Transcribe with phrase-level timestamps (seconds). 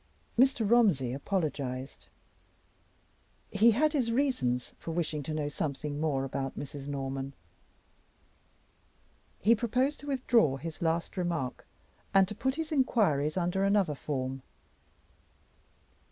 [0.35, 0.67] Mr.
[0.67, 2.07] Romsey apologized.
[3.51, 6.87] He had his reasons for wishing to know something more about Mrs.
[6.87, 7.35] Norman;
[9.37, 11.67] he proposed to withdraw his last remark,
[12.15, 14.41] and to put his inquiries under another form.